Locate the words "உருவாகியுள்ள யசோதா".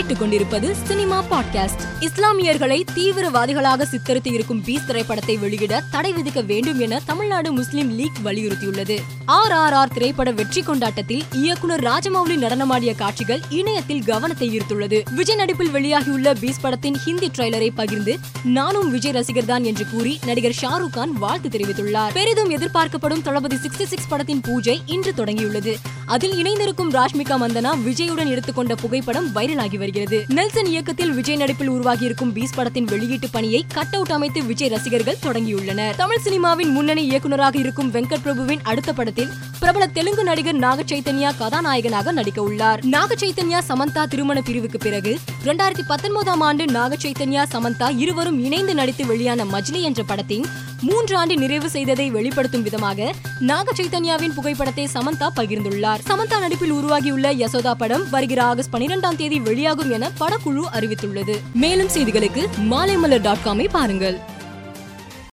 56.70-57.74